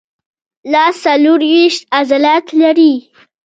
لاس 0.71 0.95
څلورویشت 1.03 1.81
عضلات 1.97 2.45
لري. 2.61 2.93